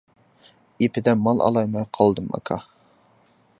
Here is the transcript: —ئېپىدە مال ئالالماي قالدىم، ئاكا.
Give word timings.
—ئېپىدە 0.85 1.13
مال 1.27 1.43
ئالالماي 1.47 1.87
قالدىم، 1.99 2.35
ئاكا. 2.39 2.61